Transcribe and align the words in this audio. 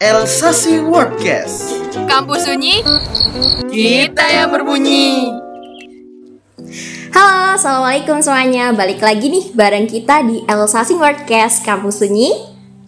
Elsasi 0.00 0.80
Wordcast. 0.80 1.76
Kampus 2.08 2.48
Sunyi, 2.48 2.80
kita 3.68 4.24
yang 4.32 4.48
berbunyi. 4.48 5.28
Halo, 7.12 7.60
Assalamualaikum 7.60 8.16
semuanya 8.24 8.72
Balik 8.72 9.04
lagi 9.04 9.28
nih 9.28 9.52
bareng 9.52 9.84
kita 9.84 10.24
di 10.24 10.40
Elsasing 10.48 10.96
Wordcast 10.96 11.68
Kampus 11.68 12.00
Sunyi 12.00 12.32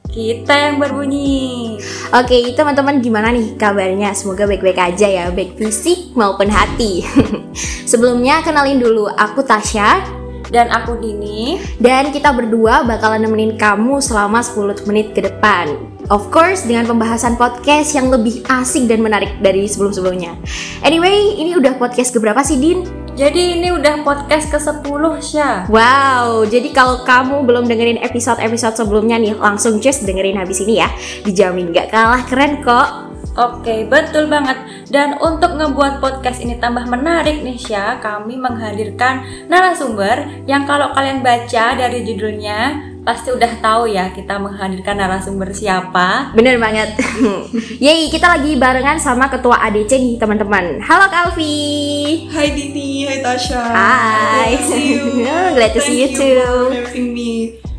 Kita 0.08 0.56
yang 0.56 0.80
berbunyi. 0.80 1.76
Oke, 2.16 2.56
teman-teman 2.56 3.04
gimana 3.04 3.28
nih 3.28 3.60
kabarnya? 3.60 4.16
Semoga 4.16 4.48
baik-baik 4.48 4.80
aja 4.80 5.04
ya, 5.04 5.28
baik 5.28 5.60
fisik 5.60 6.16
maupun 6.16 6.48
hati 6.48 7.04
Sebelumnya 7.92 8.40
kenalin 8.40 8.80
dulu, 8.80 9.12
aku 9.12 9.44
Tasya 9.44 10.00
Dan 10.48 10.72
aku 10.72 10.96
Dini. 10.96 11.60
Dan 11.76 12.08
kita 12.08 12.32
berdua 12.32 12.88
bakalan 12.88 13.20
nemenin 13.20 13.60
kamu 13.60 14.00
selama 14.00 14.40
10 14.40 14.88
menit 14.88 15.12
ke 15.12 15.20
depan 15.20 15.91
Of 16.12 16.28
course 16.28 16.68
dengan 16.68 16.84
pembahasan 16.84 17.40
podcast 17.40 17.96
yang 17.96 18.12
lebih 18.12 18.44
asik 18.44 18.84
dan 18.84 19.00
menarik 19.00 19.32
dari 19.40 19.64
sebelum-sebelumnya 19.64 20.36
Anyway, 20.84 21.40
ini 21.40 21.56
udah 21.56 21.80
podcast 21.80 22.12
keberapa 22.12 22.44
sih 22.44 22.60
Din? 22.60 22.84
Jadi 23.16 23.56
ini 23.56 23.72
udah 23.72 24.04
podcast 24.04 24.52
ke-10 24.52 25.02
Syah. 25.24 25.64
Wow, 25.72 26.44
jadi 26.44 26.68
kalau 26.76 27.00
kamu 27.08 27.48
belum 27.48 27.64
dengerin 27.64 27.96
episode-episode 28.04 28.76
sebelumnya 28.76 29.16
nih, 29.16 29.32
langsung 29.40 29.80
just 29.80 30.04
dengerin 30.04 30.36
habis 30.36 30.60
ini 30.60 30.84
ya. 30.84 30.92
Dijamin 31.24 31.72
gak 31.72 31.88
kalah 31.88 32.20
keren 32.28 32.60
kok. 32.60 33.08
Oke, 33.32 33.88
betul 33.88 34.28
banget. 34.28 34.60
Dan 34.92 35.16
untuk 35.16 35.56
ngebuat 35.56 36.04
podcast 36.04 36.44
ini 36.44 36.60
tambah 36.60 36.84
menarik 36.92 37.40
nih 37.40 37.56
Syah, 37.56 37.96
kami 38.04 38.36
menghadirkan 38.36 39.48
narasumber 39.48 40.44
yang 40.44 40.68
kalau 40.68 40.92
kalian 40.92 41.24
baca 41.24 41.72
dari 41.72 42.04
judulnya 42.04 42.91
pasti 43.02 43.34
udah 43.34 43.52
tahu 43.58 43.90
ya 43.90 44.14
kita 44.14 44.38
menghadirkan 44.38 44.94
narasumber 44.94 45.50
siapa. 45.50 46.30
Bener 46.38 46.56
banget. 46.62 46.94
Yeay, 47.84 48.06
kita 48.08 48.30
lagi 48.30 48.54
barengan 48.54 48.98
sama 49.02 49.26
ketua 49.26 49.58
ADC 49.58 49.90
nih 49.98 50.14
teman-teman. 50.22 50.78
Halo 50.78 51.10
Kak 51.10 51.34
Alfi. 51.34 52.30
Hai 52.30 52.54
Dini, 52.54 53.10
hai 53.10 53.18
Tasha. 53.18 53.62
Hai. 53.62 54.54
Glad 54.54 54.62
to 54.62 54.66
see 54.70 54.86
you. 54.94 55.02
Glad 55.58 55.72
to 55.74 55.80
see 55.82 55.96
you 55.98 56.08
Thank 56.14 56.18
too. 56.18 56.38
for 56.38 56.74
having 56.78 57.08
me. 57.10 57.32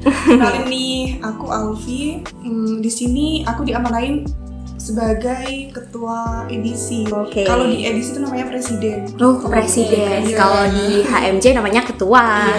Kenalin 0.27 0.67
nih, 0.67 1.23
aku 1.23 1.45
Alfi. 1.47 2.19
Hmm, 2.43 2.83
di 2.83 2.91
sini 2.91 3.47
aku 3.47 3.63
diamanain 3.63 4.27
sebagai 4.75 5.71
ketua 5.71 6.43
edisi. 6.51 7.07
Oke. 7.07 7.47
Kalau 7.47 7.71
di 7.71 7.87
edisi 7.87 8.11
itu 8.11 8.19
namanya 8.19 8.51
presiden. 8.51 9.07
Oh, 9.23 9.39
presiden. 9.47 10.27
Iya. 10.27 10.35
Kalau 10.35 10.67
di 10.67 11.07
HMJ 11.07 11.45
namanya 11.55 11.87
ketua. 11.87 12.51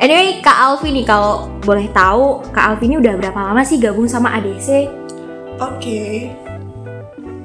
Anyway, 0.00 0.40
Kak 0.40 0.56
Alfi 0.56 0.90
nih 0.90 1.06
kalau 1.06 1.52
boleh 1.62 1.86
tahu, 1.92 2.42
Kak 2.50 2.74
Alfi 2.74 2.88
ini 2.88 2.96
udah 2.98 3.14
berapa 3.20 3.36
lama 3.36 3.62
sih 3.62 3.78
gabung 3.78 4.08
sama 4.08 4.32
ADC? 4.40 4.88
Oke. 5.60 6.32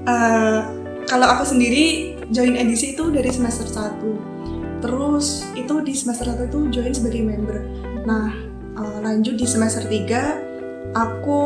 Eh, 0.05 0.59
kalau 1.05 1.27
aku 1.29 1.43
sendiri 1.45 2.15
join 2.33 2.57
edisi 2.57 2.97
itu 2.97 3.13
dari 3.13 3.29
semester 3.29 3.67
1. 3.69 4.81
Terus 4.81 5.45
itu 5.53 5.75
di 5.85 5.93
semester 5.93 6.31
1 6.33 6.49
itu 6.49 6.59
join 6.73 6.93
sebagai 6.95 7.21
member. 7.21 7.57
Nah, 8.07 8.33
eh, 8.79 8.97
lanjut 9.03 9.35
di 9.37 9.45
semester 9.45 9.85
3 9.85 10.41
aku 10.95 11.41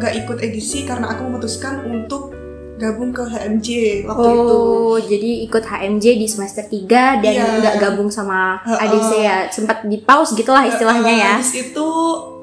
gak 0.00 0.14
ikut 0.24 0.40
edisi 0.40 0.82
karena 0.88 1.12
aku 1.12 1.28
memutuskan 1.28 1.84
untuk 1.86 2.33
gabung 2.74 3.10
ke 3.10 3.22
HMJ 3.22 3.68
waktu 4.04 4.28
itu. 4.28 4.58
Oh, 4.58 4.96
jadi 4.96 5.30
ikut 5.44 5.62
HMJ 5.62 6.04
di 6.16 6.26
semester 6.26 6.64
3 6.64 7.22
dan 7.22 7.32
Iya. 7.32 7.44
nggak 7.60 7.76
gabung 7.78 8.10
sama 8.10 8.58
Heeh. 8.60 8.82
ADC 8.82 9.10
ya. 9.16 9.36
Sempat 9.48 9.84
di 9.84 9.98
pause 9.98 10.34
gitulah 10.34 10.62
istilahnya 10.62 11.12
ya. 11.12 11.32
Habis 11.38 11.54
itu 11.54 11.88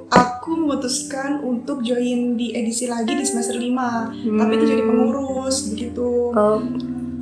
aku 0.08 0.50
memutuskan 0.58 1.40
untuk 1.40 1.80
join 1.82 2.34
di 2.34 2.52
edisi 2.52 2.86
lagi 2.86 3.12
di 3.12 3.24
semester 3.24 3.56
5. 3.56 4.12
Tapi 4.12 4.52
itu 4.54 4.66
jadi 4.68 4.84
pengurus 4.84 5.68
begitu. 5.68 6.32
Oh. 6.32 6.60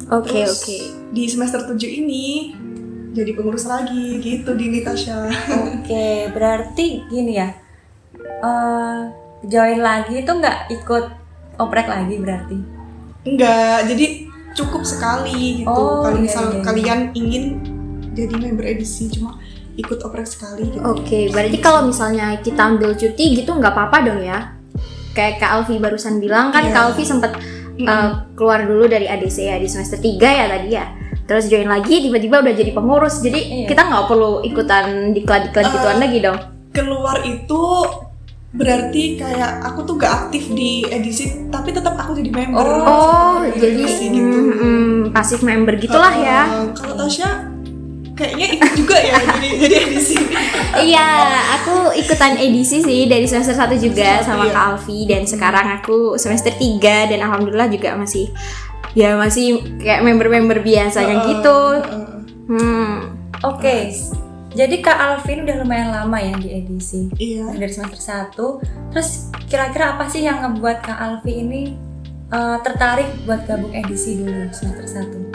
Oke, 0.10 0.42
Terus 0.42 0.58
oke. 0.60 0.78
Di 1.10 1.24
semester 1.26 1.62
7 1.64 1.78
ini 1.86 2.54
jadi 3.12 3.34
pengurus 3.34 3.66
lagi 3.66 4.18
gitu 4.18 4.54
di 4.54 4.70
Natasha. 4.70 5.30
Oke, 5.72 6.30
berarti 6.30 7.06
gini 7.08 7.34
ya. 7.36 7.50
eh 8.40 9.00
join 9.44 9.80
lagi 9.80 10.20
itu 10.20 10.30
nggak 10.30 10.72
ikut 10.72 11.06
oprek 11.58 11.86
lagi 11.86 12.16
berarti. 12.16 12.79
Enggak, 13.24 13.88
jadi 13.88 14.06
cukup 14.56 14.84
sekali 14.84 15.64
gitu. 15.64 15.72
Oh, 15.72 16.04
Kalau 16.04 16.18
iya, 16.20 16.24
misal 16.24 16.44
iya, 16.50 16.54
iya. 16.56 16.64
kalian 16.64 17.00
ingin 17.14 17.44
jadi 18.12 18.36
member 18.36 18.66
edisi 18.66 19.08
cuma 19.08 19.40
ikut 19.80 20.00
oprek 20.04 20.28
sekali 20.28 20.68
gitu. 20.68 20.84
Oke, 20.84 21.32
berarti 21.32 21.58
kalau 21.64 21.88
misalnya 21.88 22.36
kita 22.44 22.60
ambil 22.60 22.92
cuti 22.96 23.40
gitu 23.40 23.56
nggak 23.56 23.72
apa-apa 23.72 23.98
dong 24.12 24.20
ya? 24.20 24.60
Kayak 25.16 25.40
Kak 25.40 25.52
Alfi 25.56 25.80
barusan 25.80 26.20
bilang 26.20 26.52
kan 26.52 26.68
Iya. 26.68 26.74
Kak 26.76 26.84
Alfi 26.92 27.04
sempat 27.08 27.32
uh, 27.80 28.28
keluar 28.36 28.68
dulu 28.68 28.92
dari 28.92 29.08
ADC 29.08 29.38
ya 29.40 29.56
di 29.56 29.68
semester 29.72 29.96
3 29.96 30.20
ya 30.20 30.46
tadi 30.48 30.70
ya. 30.76 30.86
Terus 31.24 31.46
join 31.46 31.70
lagi 31.70 32.02
tiba-tiba 32.02 32.42
udah 32.42 32.54
jadi 32.54 32.72
pengurus. 32.74 33.22
Jadi 33.22 33.64
Iya. 33.64 33.68
kita 33.70 33.82
nggak 33.88 34.06
perlu 34.10 34.42
ikutan 34.44 35.14
diklat-diklat 35.14 35.66
Eh, 35.66 35.72
gituan 35.72 35.98
lagi 36.02 36.18
dong. 36.20 36.40
Keluar 36.74 37.18
itu 37.24 37.62
berarti 38.50 39.14
kayak 39.16 39.62
aku 39.62 39.86
tuh 39.86 39.94
gak 39.96 40.26
aktif 40.26 40.50
di 40.50 40.82
edisi 40.84 41.30
tapi 41.48 41.70
tetap 41.70 41.94
aku 41.94 42.18
jadi 42.18 42.34
member. 42.34 42.66
Oh, 42.82 43.46
Di 43.46 43.62
jadi 43.62 43.78
edisi 43.78 44.06
gitu. 44.10 44.26
mm, 44.42 44.54
mm, 44.58 44.94
pasif 45.10 45.40
member 45.42 45.78
gitulah 45.78 46.10
ya. 46.12 46.42
Eh, 46.50 46.66
kalau 46.74 46.98
Tasya 46.98 47.30
kayaknya 48.14 48.48
ikut 48.52 48.72
juga 48.76 48.98
ya 48.98 49.16
jadi 49.38 49.50
jadi 49.60 49.76
edisi. 49.86 50.18
Iya, 50.76 51.08
aku 51.56 51.94
ikutan 51.96 52.36
edisi 52.36 52.82
sih 52.82 53.06
dari 53.06 53.24
semester 53.24 53.54
1 53.54 53.70
juga 53.78 54.20
Semester 54.20 54.28
sama 54.28 54.44
satu, 54.44 54.52
Kak 54.52 54.66
Alfi 54.68 55.00
dan 55.06 55.22
sekarang 55.24 55.68
aku 55.78 55.98
semester 56.16 56.52
3 56.52 57.06
dan 57.06 57.20
alhamdulillah 57.22 57.70
juga 57.70 57.94
masih 57.96 58.34
ya 58.92 59.14
masih 59.14 59.62
kayak 59.78 60.02
member-member 60.02 60.60
biasanya 60.60 61.16
Eh, 61.16 61.26
gitu. 61.30 61.58
eh, 61.78 62.18
Hmm. 62.50 63.14
Oke. 63.46 63.94
Jadi 64.50 64.82
Kak 64.82 64.98
Alvin 64.98 65.46
udah 65.46 65.56
lumayan 65.62 65.90
lama 65.94 66.18
ya 66.18 66.34
di 66.42 66.50
edisi. 66.50 67.10
Iya. 67.22 67.54
Dari 67.54 67.70
semester 67.70 68.02
1. 68.34 68.34
Terus 68.94 69.10
kira-kira 69.46 69.98
apa 69.98 70.10
sih 70.10 70.26
yang 70.26 70.42
ngebuat 70.42 70.82
Kak 70.82 70.98
Alfi 70.98 71.34
ini 71.46 71.78
eh, 72.34 72.58
tertarik 72.66 73.10
buat 73.30 73.46
gabung 73.46 73.74
edisi 73.74 74.26
dulu 74.26 74.50
semester 74.50 74.86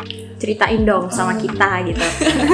1? 0.03 0.39
Ceritain 0.43 0.83
dong 0.83 1.09
sama 1.15 1.39
kita 1.39 1.87
gitu. 1.87 2.03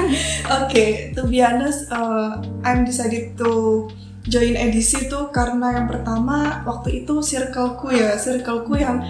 Oke, 0.60 1.16
to 1.16 1.26
be 1.26 1.40
honest, 1.40 1.88
uh, 1.90 2.38
I'm 2.62 2.84
decided 2.84 3.34
to 3.40 3.88
join 4.28 4.52
edisi 4.54 5.08
tuh 5.08 5.32
karena 5.32 5.80
yang 5.80 5.88
pertama 5.88 6.60
waktu 6.68 7.02
itu 7.02 7.24
circleku 7.24 7.90
ya, 7.90 8.20
circleku 8.20 8.78
yang 8.78 9.00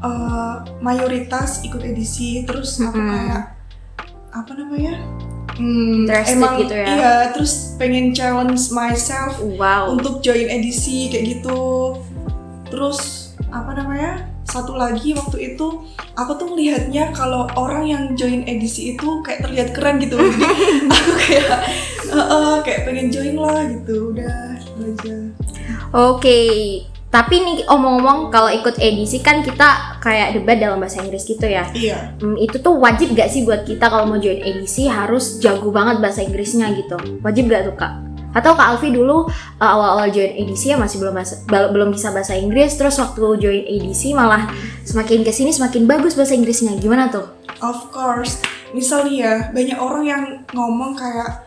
uh, 0.00 0.64
mayoritas 0.80 1.62
ikut 1.62 1.84
edisi, 1.84 2.42
terus 2.42 2.80
aku 2.80 2.98
Mm-mm. 2.98 3.10
kayak 3.14 3.42
apa 4.34 4.52
namanya? 4.58 4.94
Hmm, 5.54 6.02
Interested 6.02 6.50
gitu 6.58 6.74
ya? 6.74 6.86
Iya, 6.88 7.14
terus 7.30 7.74
pengen 7.76 8.10
challenge 8.10 8.70
myself 8.70 9.38
Wow. 9.38 9.94
untuk 9.94 10.18
join 10.18 10.46
edisi 10.46 11.06
kayak 11.08 11.38
gitu. 11.38 11.94
Terus 12.68 13.30
apa 13.48 13.70
namanya? 13.72 14.26
Satu 14.44 14.74
lagi 14.74 15.14
waktu 15.14 15.54
itu 15.54 15.66
aku 16.12 16.32
tuh 16.36 16.46
melihatnya 16.50 17.10
kalau 17.10 17.46
orang 17.54 17.86
yang 17.86 18.02
join 18.14 18.42
edisi 18.44 18.94
itu 18.94 19.22
kayak 19.22 19.42
terlihat 19.42 19.68
keren 19.72 19.98
gitu. 19.98 20.14
Jadi 20.22 20.42
aku 20.86 21.12
kayak 21.18 21.58
"Eh, 22.04 22.18
eh, 22.18 22.56
kayak 22.60 22.80
pengen 22.84 23.08
join 23.10 23.34
lah 23.34 23.62
gitu. 23.66 24.10
Udah 24.10 24.58
gitu 24.58 24.80
aja. 24.84 25.16
Oke. 25.90 26.40
Tapi 27.14 27.46
nih 27.46 27.58
omong-omong 27.70 28.34
kalau 28.34 28.50
ikut 28.50 28.74
edisi 28.82 29.22
kan 29.22 29.38
kita 29.46 30.02
kayak 30.02 30.34
debat 30.34 30.58
dalam 30.58 30.82
bahasa 30.82 30.98
Inggris 30.98 31.22
gitu 31.22 31.46
ya. 31.46 31.70
Iya. 31.70 32.18
Hmm, 32.18 32.34
itu 32.34 32.58
tuh 32.58 32.74
wajib 32.74 33.14
gak 33.14 33.30
sih 33.30 33.46
buat 33.46 33.62
kita 33.62 33.86
kalau 33.86 34.10
mau 34.10 34.18
join 34.18 34.42
edisi 34.42 34.90
harus 34.90 35.38
jago 35.38 35.70
banget 35.70 36.02
bahasa 36.02 36.26
Inggrisnya 36.26 36.74
gitu? 36.74 36.98
Wajib 37.22 37.46
gak 37.46 37.70
tuh 37.70 37.78
kak? 37.78 38.02
Atau 38.34 38.58
kak 38.58 38.66
Alfi 38.66 38.90
dulu 38.90 39.30
uh, 39.30 39.62
awal-awal 39.62 40.10
join 40.10 40.34
edisi 40.34 40.74
ya 40.74 40.76
masih 40.76 40.98
belum 40.98 41.14
bahasa, 41.14 41.38
belum 41.46 41.94
bisa 41.94 42.10
bahasa 42.10 42.34
Inggris, 42.34 42.74
terus 42.74 42.98
waktu 42.98 43.22
join 43.38 43.62
edisi 43.62 44.10
malah 44.10 44.50
semakin 44.82 45.22
ke 45.22 45.30
sini 45.30 45.54
semakin 45.54 45.86
bagus 45.86 46.18
bahasa 46.18 46.34
Inggrisnya. 46.34 46.74
Gimana 46.82 47.14
tuh? 47.14 47.30
Of 47.62 47.94
course. 47.94 48.42
Misal 48.74 49.06
nih 49.06 49.22
ya, 49.22 49.34
banyak 49.54 49.78
orang 49.78 50.02
yang 50.02 50.22
ngomong 50.50 50.98
kayak 50.98 51.43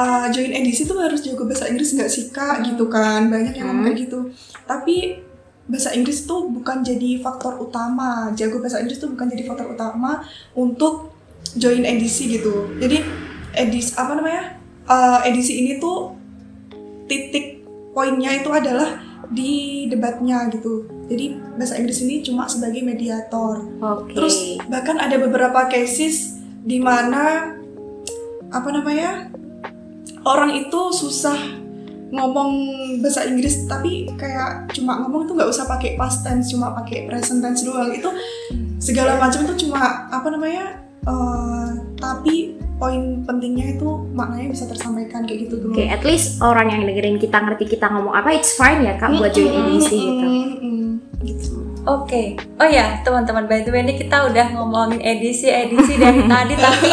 "Ah, 0.00 0.32
join 0.32 0.56
edisi 0.56 0.88
tuh 0.88 0.96
harus 0.96 1.20
jago 1.20 1.44
bahasa 1.44 1.68
Inggris 1.68 1.92
nggak 1.92 2.08
sih 2.08 2.32
kak? 2.32 2.64
Gitu 2.64 2.88
kan 2.88 3.28
banyak 3.28 3.52
yang 3.52 3.68
ngomong 3.68 3.92
kayak 3.92 4.08
gitu. 4.08 4.32
Tapi 4.64 5.20
bahasa 5.68 5.92
Inggris 5.92 6.24
tuh 6.24 6.48
bukan 6.48 6.80
jadi 6.80 7.20
faktor 7.20 7.60
utama. 7.60 8.32
Jago 8.32 8.64
bahasa 8.64 8.80
Inggris 8.80 8.96
tuh 8.96 9.12
bukan 9.12 9.28
jadi 9.28 9.44
faktor 9.44 9.76
utama 9.76 10.24
untuk 10.56 11.12
join 11.52 11.84
edisi 11.84 12.32
gitu. 12.32 12.72
Jadi 12.80 13.04
edisi 13.52 13.92
apa 14.00 14.16
namanya 14.16 14.60
Eh, 14.90 15.18
edisi 15.30 15.62
ini 15.62 15.78
tuh 15.78 16.18
titik 17.06 17.62
poinnya 17.94 18.34
itu 18.34 18.50
adalah 18.50 18.98
di 19.30 19.86
debatnya 19.86 20.50
gitu. 20.50 20.90
Jadi 21.06 21.38
bahasa 21.54 21.78
Inggris 21.78 22.02
ini 22.02 22.26
cuma 22.26 22.50
sebagai 22.50 22.82
mediator. 22.82 23.70
Oke. 23.78 24.18
Terus 24.18 24.58
bahkan 24.66 24.98
ada 24.98 25.14
beberapa 25.14 25.70
cases 25.70 26.42
di 26.66 26.82
mana 26.82 27.54
apa 28.50 28.68
namanya 28.74 29.29
orang 30.24 30.52
itu 30.56 30.80
susah 30.92 31.38
ngomong 32.10 32.50
bahasa 32.98 33.22
Inggris 33.30 33.70
tapi 33.70 34.10
kayak 34.18 34.74
cuma 34.74 34.98
ngomong 34.98 35.30
itu 35.30 35.32
nggak 35.38 35.50
usah 35.50 35.64
pakai 35.70 35.94
past 35.94 36.26
tense 36.26 36.50
cuma 36.50 36.74
pakai 36.74 37.06
present 37.06 37.38
tense 37.38 37.62
doang. 37.62 37.94
Itu 37.94 38.10
segala 38.82 39.16
macam 39.16 39.46
itu 39.46 39.66
cuma 39.66 40.10
apa 40.10 40.26
namanya 40.28 40.82
eh, 41.06 41.68
tapi 41.96 42.58
poin 42.80 43.20
pentingnya 43.28 43.76
itu 43.76 43.88
maknanya 44.16 44.56
bisa 44.56 44.64
tersampaikan 44.64 45.28
kayak 45.28 45.46
gitu 45.46 45.60
tuh. 45.60 45.70
Oke, 45.76 45.84
at 45.84 46.02
least 46.02 46.40
orang 46.40 46.72
yang 46.72 46.82
dengerin 46.88 47.20
kita 47.20 47.36
ngerti 47.36 47.76
kita 47.76 47.92
ngomong 47.92 48.16
apa, 48.16 48.32
it's 48.32 48.56
fine 48.56 48.80
ya 48.80 48.96
kak 48.96 49.12
buat 49.20 49.36
join 49.36 49.52
edisi 49.52 50.00
gitu. 50.00 50.26
gitu. 51.20 51.54
Oke, 51.84 52.40
oh 52.56 52.68
ya 52.68 53.04
teman-teman, 53.04 53.44
by 53.44 53.60
the 53.64 53.72
way 53.72 53.84
ini 53.84 54.00
kita 54.00 54.32
udah 54.32 54.56
ngomongin 54.56 55.00
edisi-edisi 55.00 56.00
dari 56.00 56.24
tadi, 56.32 56.54
tapi 56.56 56.90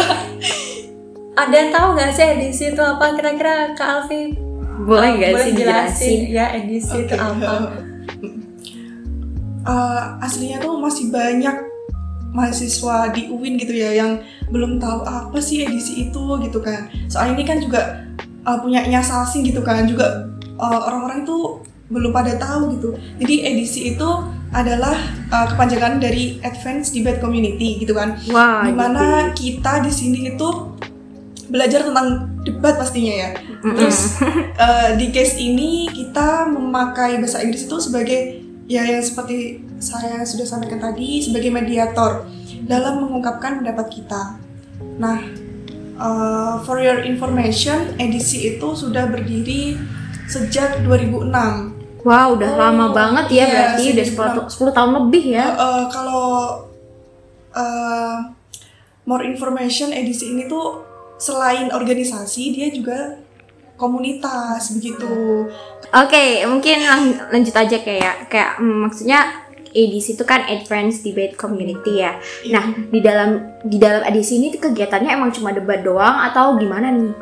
ada 1.38 1.54
yang 1.54 1.70
tahu 1.70 1.88
nggak 1.94 2.12
sih 2.18 2.26
edisi 2.26 2.64
itu 2.74 2.82
apa? 2.82 3.14
Kira-kira 3.14 3.78
Kak 3.78 3.90
Alfi 4.02 4.34
Boleh 4.88 5.10
nggak 5.22 5.32
sih 5.42 5.52
jelasin 5.54 6.18
dijelasin? 6.18 6.20
ya 6.34 6.46
edisi 6.58 6.96
itu 7.06 7.14
Oke. 7.14 7.46
apa? 7.46 7.56
Eh, 9.68 10.04
aslinya 10.24 10.64
tuh 10.64 10.80
masih 10.80 11.12
banyak 11.12 11.52
mahasiswa 12.32 13.12
di 13.12 13.28
UIN 13.28 13.60
gitu 13.60 13.76
ya 13.76 14.00
yang 14.00 14.24
belum 14.48 14.80
tahu 14.80 15.04
apa 15.04 15.44
sih 15.44 15.68
edisi 15.68 16.08
itu 16.08 16.24
gitu 16.40 16.64
kan. 16.64 16.88
Soalnya 17.12 17.36
ini 17.36 17.44
kan 17.44 17.60
juga 17.60 18.08
uh, 18.48 18.64
punya 18.64 18.80
Sasing 19.04 19.44
gitu 19.44 19.60
kan, 19.60 19.84
juga 19.84 20.32
uh, 20.56 20.80
orang-orang 20.88 21.28
itu 21.28 21.60
belum 21.92 22.16
pada 22.16 22.40
tahu 22.40 22.80
gitu. 22.80 22.96
Jadi 23.20 23.36
edisi 23.44 23.80
itu 23.92 24.10
adalah 24.56 24.96
uh, 25.36 25.52
kepanjangan 25.52 26.00
dari 26.00 26.40
Advanced 26.48 26.96
Debate 26.96 27.20
Community 27.20 27.84
gitu 27.84 27.92
kan. 27.92 28.16
Wah, 28.32 28.64
Di 28.64 28.72
mana 28.72 29.36
kita 29.36 29.84
di 29.84 29.92
sini 29.92 30.32
itu 30.32 30.48
belajar 31.48 31.84
tentang 31.88 32.38
debat 32.44 32.76
pastinya 32.80 33.14
ya. 33.14 33.30
Terus 33.64 34.20
eh, 34.66 34.90
di 35.00 35.08
case 35.12 35.40
ini 35.40 35.88
kita 35.92 36.48
memakai 36.52 37.20
bahasa 37.20 37.44
Inggris 37.44 37.68
itu 37.68 37.78
sebagai 37.80 38.44
ya 38.68 38.84
yang 38.84 39.04
seperti 39.04 39.64
saya 39.80 40.28
sudah 40.28 40.44
sampaikan 40.44 40.84
tadi 40.84 41.24
sebagai 41.24 41.52
mediator 41.52 42.28
dalam 42.68 43.08
mengungkapkan 43.08 43.64
pendapat 43.64 43.88
kita. 43.92 44.40
Nah, 45.00 45.20
eh, 45.98 46.56
for 46.68 46.80
your 46.80 47.04
information, 47.04 47.96
edisi 48.00 48.56
itu 48.56 48.68
sudah 48.76 49.08
berdiri 49.08 49.80
sejak 50.28 50.84
2006. 50.84 51.78
Wow, 52.08 52.40
udah 52.40 52.52
Oh, 52.56 52.60
lama 52.60 52.86
banget 52.96 53.26
ya 53.36 53.36
iya, 53.36 53.48
berarti 53.52 53.84
udah 53.92 54.06
sembilan 54.08 54.32
10, 54.48 54.72
10 54.72 54.76
tahun 54.76 54.92
lebih 54.96 55.24
ya. 55.28 55.46
Eh, 55.52 55.60
eh, 55.60 55.86
kalau 55.92 56.28
eh, 57.52 58.18
more 59.04 59.24
information 59.28 59.92
edisi 59.92 60.32
ini 60.32 60.48
tuh 60.48 60.87
selain 61.18 61.74
organisasi 61.74 62.54
dia 62.54 62.70
juga 62.70 63.18
komunitas 63.78 64.74
begitu. 64.74 65.46
Oke, 65.94 66.42
mungkin 66.50 66.78
lang- 66.82 67.22
lanjut 67.30 67.54
aja 67.54 67.78
kayak 67.78 68.30
kayak 68.30 68.58
mm, 68.58 68.90
maksudnya 68.90 69.46
edisi 69.78 70.18
itu 70.18 70.26
kan 70.26 70.42
Advanced 70.50 71.06
Debate 71.06 71.38
Community 71.38 72.02
ya. 72.02 72.18
Nah, 72.50 72.74
di 72.90 73.00
dalam 73.00 73.62
di 73.62 73.78
dalam 73.78 74.02
edisi 74.10 74.42
ini 74.42 74.50
kegiatannya 74.58 75.14
emang 75.14 75.30
cuma 75.30 75.54
debat 75.54 75.86
doang 75.86 76.18
atau 76.26 76.58
gimana 76.58 76.90
nih? 76.90 77.14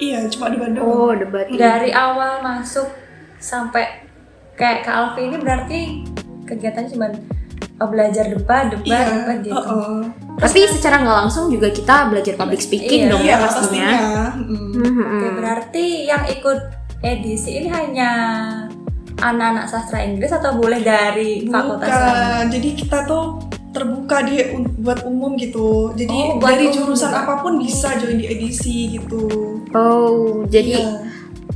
Iya, 0.00 0.18
cuma 0.32 0.48
di 0.48 0.56
Bandung. 0.56 0.88
Oh, 0.88 1.12
debat. 1.12 1.46
Dari 1.52 1.92
awal 1.92 2.40
masuk 2.40 2.88
sampai 3.36 4.08
kayak 4.56 4.88
Kak 4.88 4.94
Alfi 4.96 5.28
ini 5.28 5.36
berarti 5.36 5.80
kegiatannya 6.48 6.90
cuma 6.90 7.06
oh, 7.78 7.88
belajar 7.92 8.24
debat, 8.26 8.72
debat, 8.72 8.88
iya. 8.88 9.06
debat 9.12 9.38
gitu. 9.44 9.54
uh-uh. 9.54 10.00
Tapi 10.42 10.58
secara 10.66 10.98
nggak 10.98 11.16
langsung 11.20 11.44
juga 11.46 11.70
kita 11.70 12.10
belajar 12.10 12.34
public 12.34 12.58
speaking 12.58 13.06
Iya. 13.06 13.10
dong 13.10 13.22
Iya, 13.22 13.30
ya 13.30 13.36
pastinya. 13.38 13.86
pastinya. 13.86 14.24
Mm. 14.36 14.70
Mhm. 14.74 15.04
Oke, 15.06 15.28
berarti 15.38 15.84
yang 16.04 16.22
ikut 16.26 16.58
edisi 17.00 17.50
ini 17.56 17.68
hanya 17.68 18.10
anak-anak 19.16 19.66
sastra 19.66 20.02
Inggris 20.02 20.30
atau 20.30 20.52
boleh 20.52 20.82
dari 20.82 21.46
fakultas 21.46 21.86
lain? 21.86 22.02
Bukan. 22.02 22.44
Jadi 22.50 22.68
kita 22.74 22.98
tuh 23.04 23.24
terbuka 23.70 24.20
di 24.20 24.36
un- 24.52 24.74
buat 24.76 25.00
umum 25.02 25.32
gitu. 25.34 25.94
Jadi 25.94 26.12
Oh, 26.12 26.36
dari 26.36 26.68
umum 26.68 26.76
jurusan 26.76 27.08
juga. 27.08 27.22
apa 27.22 27.34
pun 27.40 27.56
bisa 27.56 27.94
join 27.96 28.18
di 28.18 28.26
edisi 28.26 28.92
gitu. 28.92 29.22
Oh, 29.70 30.44
jadi 30.44 30.76
Iya. 30.76 30.90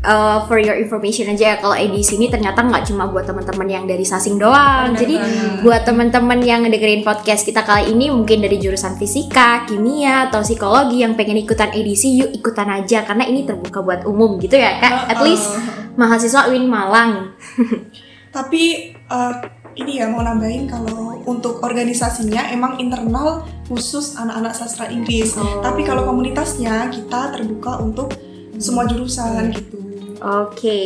Uh, 0.02 0.44
for 0.44 0.60
your 0.60 0.76
information 0.76 1.30
aja 1.32 1.54
ya 1.54 1.56
kalau 1.62 1.76
edisi 1.78 2.18
ini 2.18 2.28
ternyata 2.28 2.60
nggak 2.60 2.90
cuma 2.90 3.08
buat 3.08 3.24
teman-teman 3.24 3.68
yang 3.68 3.84
dari 3.88 4.04
Sasing 4.04 4.36
doang. 4.36 4.92
Bener 4.92 5.00
Jadi 5.00 5.14
banget. 5.16 5.58
buat 5.64 5.82
teman-teman 5.86 6.38
yang 6.42 6.60
dengerin 6.66 7.06
podcast 7.06 7.46
kita 7.46 7.62
kali 7.64 7.94
ini 7.94 8.12
mungkin 8.12 8.42
dari 8.44 8.60
jurusan 8.60 8.98
fisika, 9.00 9.64
kimia 9.64 10.28
atau 10.28 10.42
psikologi 10.44 11.00
yang 11.00 11.16
pengen 11.16 11.40
ikutan 11.40 11.72
edisi, 11.72 12.20
yuk 12.20 12.34
ikutan 12.34 12.68
aja 12.68 13.06
karena 13.06 13.24
ini 13.24 13.46
terbuka 13.46 13.80
buat 13.80 14.02
umum 14.04 14.36
gitu 14.42 14.58
ya 14.58 14.82
kak. 14.82 14.92
At 15.08 15.16
Uh-uh. 15.20 15.24
least 15.24 15.48
mahasiswa 15.96 16.50
UIN 16.50 16.66
Malang. 16.68 17.32
Tapi 18.36 18.92
eh, 18.92 19.34
ini 19.76 20.00
ya 20.00 20.08
mau 20.08 20.24
nambahin 20.24 20.68
kalau 20.68 21.20
untuk 21.28 21.60
organisasinya 21.60 22.48
emang 22.52 22.80
internal 22.80 23.44
khusus 23.68 24.16
anak-anak 24.16 24.52
sastra 24.56 24.88
Inggris. 24.88 25.36
Oh. 25.36 25.60
Tapi 25.60 25.84
kalau 25.84 26.06
komunitasnya 26.08 26.88
kita 26.88 27.34
terbuka 27.34 27.82
untuk 27.82 28.14
semua 28.56 28.88
jurusan 28.88 29.52
gitu. 29.52 29.85
Oke, 30.24 30.78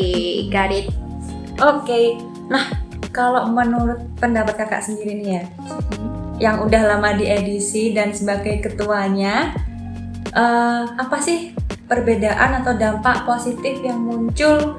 got 0.50 0.75
it. 0.75 0.91
Oke, 1.61 2.19
nah 2.50 2.67
kalau 3.15 3.47
menurut 3.47 4.03
pendapat 4.19 4.59
kakak 4.59 4.82
sendiri 4.82 5.23
nih 5.23 5.29
ya, 5.38 5.44
yang 6.41 6.56
udah 6.65 6.82
lama 6.97 7.15
di 7.15 7.29
edisi 7.29 7.94
dan 7.94 8.11
sebagai 8.11 8.65
ketuanya, 8.65 9.55
eh, 10.35 10.82
apa 10.88 11.17
sih 11.23 11.55
perbedaan 11.87 12.62
atau 12.65 12.75
dampak 12.75 13.27
positif 13.27 13.79
yang 13.82 14.03
muncul 14.03 14.79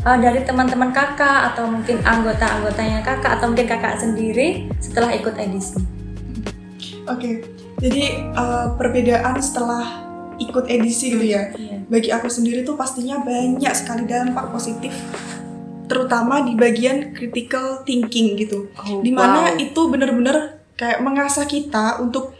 eh, 0.00 0.18
dari 0.18 0.42
teman-teman 0.42 0.90
kakak 0.90 1.54
atau 1.54 1.70
mungkin 1.70 2.02
anggota-anggotanya 2.02 3.04
kakak 3.04 3.38
atau 3.38 3.52
mungkin 3.52 3.68
kakak 3.68 4.00
sendiri 4.00 4.70
setelah 4.82 5.14
ikut 5.14 5.38
edisi? 5.38 5.78
Oke, 7.06 7.46
jadi 7.78 8.32
eh, 8.32 8.66
perbedaan 8.74 9.38
setelah 9.38 10.13
ikut 10.38 10.64
edisi 10.66 11.14
gitu 11.14 11.24
ya. 11.24 11.52
Iya. 11.54 11.84
Bagi 11.86 12.10
aku 12.10 12.28
sendiri 12.30 12.64
tuh 12.64 12.74
pastinya 12.74 13.20
banyak 13.20 13.72
sekali 13.76 14.08
dampak 14.08 14.50
positif, 14.50 14.92
terutama 15.86 16.42
di 16.42 16.56
bagian 16.56 17.12
critical 17.12 17.84
thinking 17.84 18.38
gitu. 18.40 18.72
Di 19.04 19.12
mana 19.12 19.54
itu 19.60 19.80
bener-bener 19.88 20.64
kayak 20.74 21.04
mengasah 21.04 21.46
kita 21.46 22.02
untuk 22.02 22.34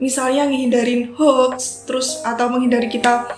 misalnya 0.00 0.48
ngehindarin 0.48 1.12
hoax, 1.14 1.84
terus 1.84 2.24
atau 2.24 2.48
menghindari 2.48 2.88
kita 2.88 3.36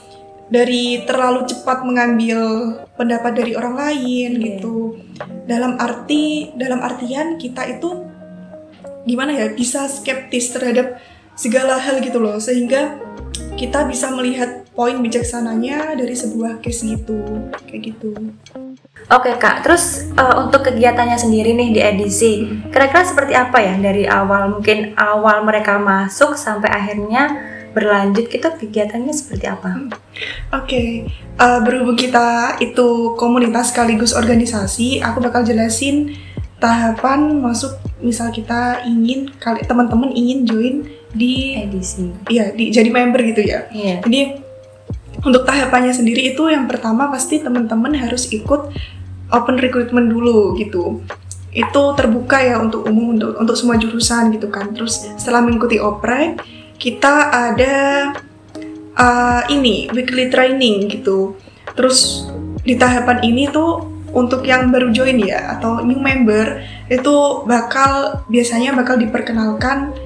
dari 0.53 1.03
terlalu 1.09 1.49
cepat 1.49 1.83
mengambil 1.83 2.39
pendapat 2.95 3.33
dari 3.35 3.57
orang 3.57 3.75
lain 3.75 4.31
Iya. 4.37 4.45
gitu. 4.57 5.01
Dalam 5.49 5.81
arti 5.81 6.53
dalam 6.55 6.85
artian 6.85 7.41
kita 7.41 7.67
itu 7.67 8.05
gimana 9.03 9.35
ya 9.35 9.51
bisa 9.51 9.91
skeptis 9.91 10.55
terhadap 10.55 11.03
segala 11.35 11.81
hal 11.81 11.99
gitu 12.05 12.23
loh 12.23 12.39
sehingga 12.39 13.01
kita 13.57 13.85
bisa 13.85 14.09
melihat 14.13 14.65
poin 14.73 14.97
bijaksananya 15.01 15.93
dari 15.95 16.17
sebuah 16.17 16.65
case 16.65 16.97
gitu 16.97 17.21
kayak 17.69 17.93
gitu. 17.93 18.17
Oke 19.13 19.35
kak, 19.37 19.67
terus 19.67 20.09
eh, 20.15 20.35
untuk 20.39 20.65
kegiatannya 20.65 21.19
sendiri 21.19 21.53
nih 21.53 21.69
di 21.75 21.81
edisi, 21.83 22.33
kira-kira 22.73 23.05
seperti 23.05 23.35
apa 23.37 23.59
ya 23.61 23.75
dari 23.77 24.09
awal 24.09 24.57
mungkin 24.57 24.97
awal 24.97 25.45
mereka 25.45 25.77
masuk 25.77 26.39
sampai 26.39 26.71
akhirnya 26.73 27.53
berlanjut 27.73 28.29
gitu 28.29 28.49
kegiatannya 28.49 29.13
seperti 29.13 29.49
apa? 29.49 29.91
Oke, 30.55 31.09
eh, 31.19 31.61
berhubung 31.65 31.97
kita 31.97 32.61
itu 32.61 33.17
komunitas 33.17 33.73
sekaligus 33.73 34.17
organisasi, 34.17 35.01
aku 35.05 35.19
bakal 35.21 35.45
jelasin 35.45 36.17
tahapan 36.63 37.43
masuk. 37.43 37.81
Misal 38.03 38.35
kita 38.35 38.83
ingin, 38.83 39.31
kali 39.39 39.63
teman-teman 39.63 40.11
ingin 40.11 40.43
join 40.43 40.77
di, 41.13 41.57
Edisi. 41.57 42.09
iya, 42.33 42.51
di 42.53 42.73
jadi 42.73 42.89
member 42.89 43.21
gitu 43.23 43.45
ya. 43.45 43.69
Iya. 43.69 44.01
Jadi 44.05 44.21
untuk 45.23 45.47
tahapannya 45.47 45.95
sendiri 45.95 46.35
itu 46.35 46.51
yang 46.51 46.67
pertama 46.67 47.07
pasti 47.13 47.39
teman-teman 47.39 47.95
harus 47.95 48.33
ikut 48.35 48.75
open 49.31 49.57
recruitment 49.61 50.11
dulu 50.11 50.57
gitu. 50.59 51.05
Itu 51.53 51.93
terbuka 51.95 52.41
ya 52.41 52.57
untuk 52.59 52.89
umum 52.89 53.15
untuk 53.15 53.37
untuk 53.39 53.57
semua 53.57 53.77
jurusan 53.79 54.33
gitu 54.35 54.49
kan. 54.49 54.73
Terus 54.73 55.07
setelah 55.21 55.45
mengikuti 55.45 55.79
oprek, 55.79 56.41
kita 56.81 57.31
ada 57.31 57.75
uh, 58.97 59.43
ini 59.53 59.93
weekly 59.93 60.33
training 60.33 60.91
gitu. 60.91 61.37
Terus 61.77 62.27
di 62.63 62.75
tahapan 62.75 63.23
ini 63.23 63.47
tuh 63.53 63.93
untuk 64.13 64.45
yang 64.45 64.69
baru 64.69 64.93
join 64.93 65.17
ya 65.25 65.57
atau 65.57 65.81
new 65.81 65.97
member 65.97 66.61
itu 66.93 67.47
bakal 67.49 68.23
biasanya 68.29 68.77
bakal 68.77 69.01
diperkenalkan 69.01 69.97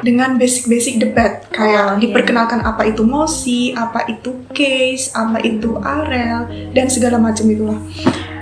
dengan 0.00 0.38
basic-basic 0.38 0.96
debat 0.98 1.44
kayak 1.50 1.84
Oh, 1.86 1.96
iya. 1.96 2.00
diperkenalkan 2.00 2.62
apa 2.62 2.88
itu 2.88 3.02
mosi, 3.02 3.74
apa 3.74 4.06
itu 4.06 4.46
case, 4.50 5.12
apa 5.12 5.38
itu 5.40 5.76
arel 5.76 6.46
dan 6.72 6.86
segala 6.88 7.20
macam 7.20 7.44
itulah. 7.46 7.80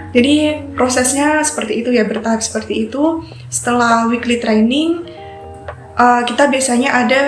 Jadi 0.08 0.64
prosesnya 0.72 1.42
seperti 1.42 1.84
itu 1.84 1.92
ya 1.92 2.06
bertahap 2.06 2.40
seperti 2.40 2.88
itu. 2.88 3.20
Setelah 3.48 4.08
weekly 4.08 4.40
training 4.40 5.04
uh, 5.94 6.24
kita 6.24 6.48
biasanya 6.48 6.90
ada 6.94 7.22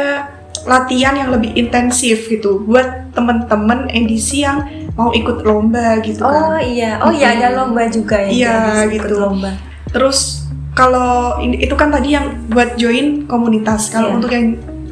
latihan 0.65 1.17
yang 1.17 1.33
lebih 1.33 1.57
intensif 1.57 2.29
gitu 2.29 2.61
buat 2.65 3.12
temen-temen 3.12 3.89
edisi 3.91 4.45
yang 4.45 4.65
mau 4.93 5.09
ikut 5.11 5.41
lomba 5.41 5.97
gitu 6.05 6.21
Oh 6.21 6.29
kan. 6.29 6.61
iya, 6.61 7.00
oh 7.00 7.09
iya 7.09 7.33
ada 7.33 7.49
lomba 7.57 7.89
juga 7.89 8.21
ya. 8.21 8.29
Iya, 8.31 8.57
ikut 8.89 9.09
gitu. 9.09 9.15
Lomba. 9.19 9.57
Terus 9.91 10.49
kalau 10.73 11.39
itu 11.43 11.75
kan 11.75 11.91
tadi 11.91 12.15
yang 12.15 12.47
buat 12.47 12.75
join 12.75 13.27
komunitas. 13.27 13.89
Kalau 13.89 14.11
Iya. 14.11 14.17
untuk 14.17 14.31
yang 14.31 14.47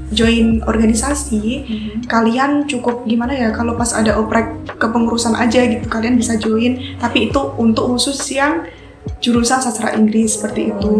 join 0.08 0.46
organisasi, 0.64 1.42
kalian 2.04 2.64
cukup 2.64 3.04
gimana 3.04 3.30
ya? 3.30 3.48
Kalau 3.50 3.74
pas 3.74 3.92
ada 3.92 4.16
oprek 4.16 4.48
kepengurusan 4.74 5.34
aja 5.34 5.62
gitu, 5.62 5.84
kalian 5.86 6.16
bisa 6.16 6.34
join. 6.34 6.96
Tapi 6.96 7.28
itu 7.28 7.40
untuk 7.56 7.92
khusus 7.92 8.16
yang 8.30 8.64
jurusan 9.18 9.58
sastra 9.58 9.92
Inggris 9.92 10.36
seperti 10.36 10.68
itu. 10.68 10.92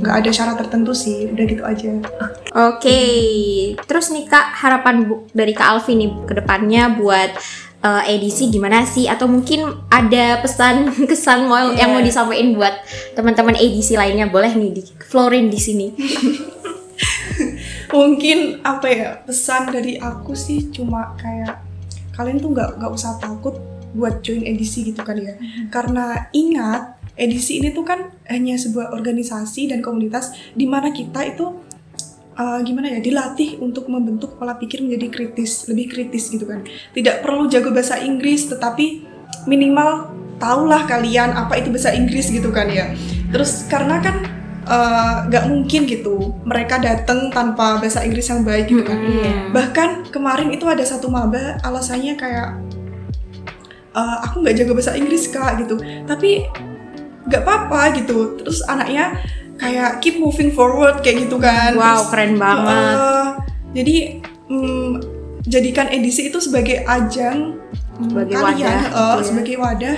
Nggak 0.00 0.16
ada 0.16 0.30
syarat 0.30 0.56
tertentu 0.58 0.92
sih. 0.92 1.28
Udah 1.28 1.44
gitu 1.44 1.62
aja. 1.62 1.90
Oke, 2.54 3.00
terus 3.82 4.08
nih 4.08 4.24
kak 4.24 4.46
harapan 4.56 5.04
bu- 5.04 5.26
dari 5.30 5.50
kak 5.50 5.68
Alfi 5.70 5.94
nih 5.94 6.10
ke 6.24 6.32
depannya 6.34 6.94
buat 6.94 7.30
uh, 7.84 8.02
edisi 8.08 8.48
gimana 8.48 8.88
sih? 8.88 9.04
Atau 9.06 9.28
mungkin 9.28 9.84
ada 9.92 10.40
pesan 10.40 10.88
kesan 11.10 11.46
mau 11.46 11.70
yang 11.76 11.92
mau 11.92 12.00
disampaikan 12.00 12.56
buat 12.56 12.74
teman-teman 13.12 13.54
edisi 13.60 13.94
lainnya 13.94 14.26
boleh 14.32 14.56
nih 14.56 14.70
di 14.72 14.82
Florin 15.04 15.52
di 15.52 15.60
sini. 15.60 15.86
Mungkin 17.94 18.66
apa 18.66 18.86
ya 18.90 19.10
pesan 19.22 19.70
dari 19.70 20.00
aku 20.00 20.34
sih 20.34 20.72
cuma 20.74 21.14
kayak 21.14 21.62
kalian 22.16 22.42
tuh 22.42 22.50
nggak 22.50 22.82
nggak 22.82 22.90
usah 22.90 23.22
takut 23.22 23.54
buat 23.94 24.18
join 24.26 24.42
edisi 24.42 24.90
gitu 24.90 25.06
kan 25.06 25.14
ya. 25.20 25.38
Karena 25.70 26.26
ingat 26.34 26.98
edisi 27.14 27.62
ini 27.62 27.70
tuh 27.70 27.86
kan 27.86 28.10
hanya 28.26 28.58
sebuah 28.58 28.90
organisasi 28.90 29.70
dan 29.70 29.78
komunitas 29.78 30.34
di 30.58 30.66
mana 30.66 30.90
kita 30.90 31.22
itu 31.22 31.54
uh, 32.38 32.58
gimana 32.62 32.98
ya 32.98 33.00
dilatih 33.00 33.62
untuk 33.62 33.86
membentuk 33.86 34.36
pola 34.38 34.58
pikir 34.58 34.82
menjadi 34.82 35.10
kritis, 35.10 35.66
lebih 35.70 35.90
kritis 35.90 36.30
gitu 36.30 36.46
kan. 36.46 36.66
Tidak 36.94 37.22
perlu 37.22 37.46
jago 37.46 37.70
bahasa 37.70 37.98
Inggris 38.02 38.50
tetapi 38.50 39.06
minimal 39.46 40.10
tahulah 40.38 40.86
kalian 40.86 41.34
apa 41.34 41.58
itu 41.58 41.70
bahasa 41.70 41.94
Inggris 41.94 42.30
gitu 42.30 42.50
kan 42.50 42.66
ya. 42.70 42.90
Terus 43.30 43.66
karena 43.70 43.98
kan 44.02 44.16
uh, 44.66 45.26
nggak 45.30 45.44
mungkin 45.50 45.86
gitu 45.86 46.34
mereka 46.44 46.80
datang 46.82 47.30
tanpa 47.30 47.78
bahasa 47.78 48.02
Inggris 48.02 48.28
yang 48.28 48.42
baik 48.42 48.66
gitu 48.70 48.82
kan. 48.82 48.98
Bahkan 49.54 50.10
kemarin 50.10 50.50
itu 50.50 50.66
ada 50.66 50.82
satu 50.82 51.06
maba 51.08 51.58
alasannya 51.62 52.14
kayak 52.18 52.48
"Eh, 53.94 54.16
aku 54.26 54.42
nggak 54.42 54.54
jago 54.58 54.74
bahasa 54.74 54.98
Inggris 54.98 55.30
kak 55.30 55.62
gitu. 55.62 55.78
Tapi 56.06 56.42
nggak 57.30 57.42
apa-apa 57.46 57.94
gitu. 58.02 58.36
Terus 58.42 58.60
anaknya 58.66 59.16
kayak 59.56 60.02
keep 60.02 60.18
moving 60.18 60.50
forward 60.50 61.00
kayak 61.00 61.28
gitu 61.28 61.38
kan. 61.38 61.74
Wow, 61.74 62.04
Terus, 62.04 62.10
keren 62.10 62.34
banget. 62.36 62.96
eh, 62.98 63.28
jadi 63.74 63.96
mm, 64.50 64.90
jadikan 65.44 65.86
edisi 65.90 66.28
itu 66.30 66.38
sebagai 66.40 66.82
ajang 66.84 67.58
mm, 68.00 68.08
Sebagai 68.10 68.34
kalian, 68.34 68.64
wadah, 68.64 68.78
eh, 68.78 68.82
gitu 68.82 68.98
ya. 68.98 69.24
sebagai 69.24 69.56
wadah 69.60 69.96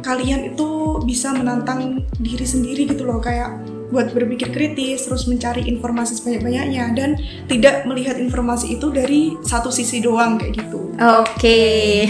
kalian 0.00 0.54
itu 0.54 0.68
bisa 1.02 1.34
menantang 1.34 2.06
diri 2.22 2.46
sendiri 2.46 2.86
gitu 2.86 3.02
loh 3.02 3.18
kayak 3.18 3.58
buat 3.86 4.10
berpikir 4.10 4.50
kritis 4.50 5.06
terus 5.06 5.26
mencari 5.26 5.66
informasi 5.66 6.18
sebanyak-banyaknya 6.18 6.94
dan 6.94 7.10
tidak 7.46 7.86
melihat 7.86 8.18
informasi 8.18 8.78
itu 8.78 8.90
dari 8.90 9.34
satu 9.42 9.70
sisi 9.70 10.02
doang 10.02 10.38
kayak 10.38 10.58
gitu. 10.62 10.90
Oke. 10.98 12.06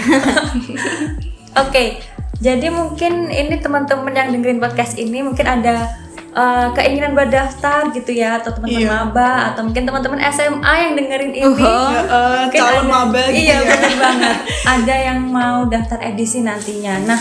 Oke, 1.63 2.01
jadi 2.37 2.69
mungkin 2.69 3.33
ini 3.33 3.57
teman-teman 3.61 4.13
yang 4.13 4.29
dengerin 4.29 4.61
podcast 4.61 5.01
ini 5.01 5.25
mungkin 5.25 5.49
ada 5.49 5.89
uh, 6.37 6.69
keinginan 6.71 7.17
buat 7.17 7.27
daftar 7.27 7.89
gitu 7.91 8.13
ya 8.13 8.37
atau 8.39 8.53
teman-teman 8.53 8.85
Iya. 8.85 8.93
maba 8.93 9.31
atau 9.51 9.65
mungkin 9.65 9.83
teman-teman 9.83 10.21
SMA 10.29 10.73
yang 10.79 10.93
dengerin 10.95 11.33
ini. 11.33 11.41
Ya, 11.41 11.49
eh, 11.49 12.39
Mungkin 12.45 12.61
calon 12.61 12.77
ada- 12.77 12.87
maba 12.87 13.23
gitu 13.27 13.41
iya, 13.41 13.57
ya. 13.57 13.65
bener 13.65 13.95
banget. 13.97 14.37
Ada 14.69 14.95
yang 15.03 15.19
mau 15.25 15.59
daftar 15.67 15.99
edisi 16.05 16.39
nantinya. 16.41 16.95
Nah, 17.03 17.21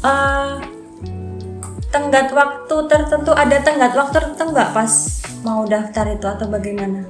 eh 0.00 0.50
tenggat 1.90 2.30
waktu 2.30 2.76
tertentu 2.86 3.30
ada 3.32 3.56
tenggat 3.58 3.92
waktu 3.92 4.14
tertentu 4.14 4.42
nggak 4.48 4.70
pas 4.70 4.92
mau 5.42 5.62
daftar 5.64 6.06
itu 6.08 6.26
atau 6.26 6.46
bagaimana? 6.46 7.06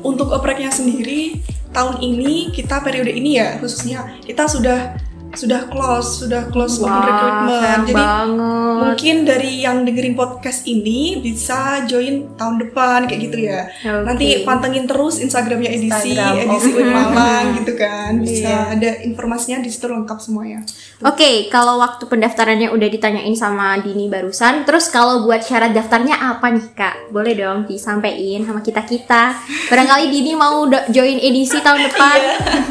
Untuk 0.00 0.30
opreknya 0.30 0.70
sendiri 0.70 1.42
tahun 1.70 1.98
ini 1.98 2.50
kita 2.50 2.78
periode 2.80 3.10
ini 3.10 3.38
ya 3.38 3.58
khususnya 3.58 4.06
kita 4.20 4.46
sudah 4.46 4.94
sudah 5.32 5.62
close 5.66 6.10
sudah 6.20 6.42
close 6.48 6.78
open 6.78 6.90
Wah, 6.90 7.04
recruitment. 7.04 7.80
Jadi 7.86 7.94
banget. 7.96 8.76
mungkin 8.80 9.16
dari 9.22 9.52
yang 9.60 9.76
dengerin 9.82 10.12
podcast 10.12 10.64
ini 10.64 11.18
bisa 11.18 11.84
join 11.84 12.34
tahun 12.34 12.58
depan 12.60 13.06
kayak 13.06 13.20
gitu 13.24 13.38
ya. 13.40 13.68
Oke. 13.68 14.04
Nanti 14.04 14.26
pantengin 14.42 14.84
terus 14.84 15.18
Instagramnya 15.18 15.70
edisi 15.70 15.86
Instagram, 16.12 16.34
edisi 16.40 16.68
oke. 16.68 16.76
Uin 16.76 16.90
Malang 16.90 17.44
gitu 17.58 17.72
kan. 17.74 18.10
Bisa 18.18 18.38
Iya. 18.40 18.58
ada 18.72 18.90
informasinya 19.00 19.58
di 19.60 19.68
situ 19.68 19.86
lengkap 19.86 20.18
semuanya. 20.18 20.66
Oke, 21.00 21.48
kalau 21.48 21.78
waktu 21.78 22.04
pendaftarannya 22.04 22.68
udah 22.68 22.88
ditanyain 22.88 23.32
sama 23.32 23.78
Dini 23.78 24.06
barusan, 24.06 24.64
terus 24.64 24.88
kalau 24.88 25.24
buat 25.24 25.40
syarat 25.40 25.70
daftarnya 25.70 26.16
apa 26.16 26.50
nih 26.50 26.66
kak? 26.72 26.94
Boleh 27.08 27.32
dong 27.32 27.64
disampaikan 27.64 28.10
sama 28.44 28.60
kita 28.60 28.82
kita. 28.82 29.38
Barangkali 29.68 30.08
Dini 30.08 30.32
mau 30.34 30.64
join 30.88 31.16
edisi 31.16 31.56
tahun 31.56 31.80
depan. 31.88 32.18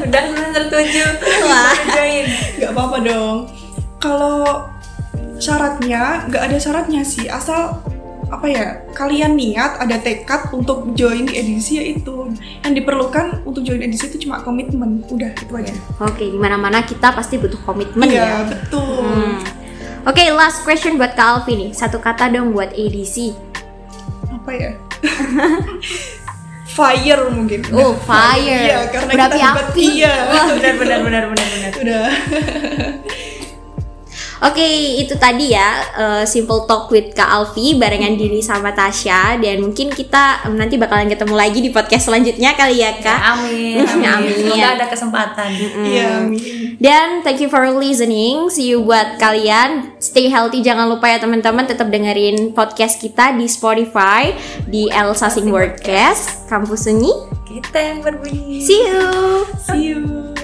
Dan 0.10 0.24
belum 0.30 0.52
tertuju. 0.52 1.04
Wah. 1.42 1.74
Join. 1.90 2.26
Gak 2.58 2.72
apa-apa 2.74 2.98
dong. 3.06 3.38
Kalau 4.02 4.66
syaratnya 5.40 6.28
nggak 6.28 6.44
ada 6.52 6.58
syaratnya 6.60 7.02
sih 7.08 7.32
asal 7.32 7.80
apa 8.30 8.46
ya 8.46 8.66
kalian 8.94 9.34
niat 9.34 9.82
ada 9.82 9.98
tekad 9.98 10.54
untuk 10.54 10.94
join 10.94 11.26
di 11.26 11.34
edisi 11.34 11.82
ya 11.82 11.86
itu 11.98 12.30
yang 12.62 12.78
diperlukan 12.78 13.42
untuk 13.42 13.66
join 13.66 13.82
edisi 13.82 14.06
itu 14.06 14.30
cuma 14.30 14.46
komitmen 14.46 15.02
udah 15.10 15.34
itu 15.34 15.50
aja 15.58 15.74
Oke, 15.98 16.30
di 16.30 16.38
mana-mana 16.38 16.86
kita 16.86 17.10
pasti 17.10 17.42
butuh 17.42 17.58
komitmen 17.66 18.06
iya 18.06 18.46
ya. 18.46 18.52
betul 18.52 19.02
Hmm. 19.02 19.42
Oke, 20.08 20.24
last 20.32 20.64
question 20.64 20.96
buat 20.96 21.12
Kak 21.12 21.44
Alfi 21.44 21.60
nih. 21.60 21.70
Satu 21.76 22.00
kata 22.00 22.32
dong 22.32 22.56
buat 22.56 22.72
edisi. 22.72 23.36
apa 24.32 24.52
ya 24.56 24.72
fire 26.70 27.24
mungkin 27.34 27.60
Oh, 27.74 27.98
fire. 28.08 28.62
iya 28.64 28.80
karena 28.88 29.12
Berapi 29.12 29.38
kita 29.38 29.50
api. 29.66 29.84
iya 29.98 30.14
Benar 30.54 30.74
benar 30.78 31.00
benar 31.02 31.24
benar 31.34 31.48
benar. 31.50 31.72
udah 31.82 32.06
Oke, 34.40 34.64
itu 35.04 35.20
tadi 35.20 35.52
ya 35.52 35.68
eh, 36.00 36.24
Simple 36.24 36.64
Talk 36.64 36.88
with 36.88 37.12
Kak 37.12 37.28
Alfi 37.28 37.76
barengan 37.76 38.16
Dini 38.16 38.40
sama 38.40 38.72
Tasya 38.72 39.36
dan 39.36 39.60
mungkin 39.60 39.92
kita 39.92 40.48
em, 40.48 40.56
nanti 40.56 40.80
bakalan 40.80 41.12
ketemu 41.12 41.36
lagi 41.36 41.60
di 41.60 41.76
podcast 41.76 42.08
selanjutnya 42.08 42.56
kali 42.56 42.80
ya 42.80 42.96
Kak. 43.04 43.20
Amin. 43.36 43.84
Ya, 44.00 44.16
Amin. 44.16 44.32
amin. 44.32 44.48
Semoga 44.48 44.68
ada 44.80 44.86
kesempatan. 44.88 45.50
iya 45.84 46.24
amin. 46.24 46.80
Dan 46.80 47.20
thank 47.28 47.44
you 47.44 47.52
for 47.52 47.68
listening. 47.68 48.48
See 48.48 48.72
you 48.72 48.80
buat 48.80 49.20
kalian. 49.20 49.92
Stay 50.00 50.32
healthy. 50.32 50.64
Jangan 50.64 50.88
lupa 50.88 51.12
ya 51.12 51.20
teman-teman 51.20 51.68
tetap 51.68 51.92
dengerin 51.92 52.56
podcast 52.56 52.96
kita 53.04 53.36
di 53.36 53.44
Spotify 53.52 54.32
di 54.64 54.88
Elsa 54.88 55.28
Sing 55.28 55.52
Wordcast 55.52 56.48
Kampus 56.48 56.88
Sunyi. 56.88 57.12
Kita 57.44 57.76
yang 57.76 58.00
berbunyi. 58.00 58.64
See 58.64 58.88
you. 58.88 59.04
see 59.60 59.82
you 59.92 60.39